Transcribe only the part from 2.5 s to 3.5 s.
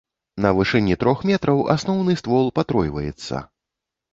патройваецца.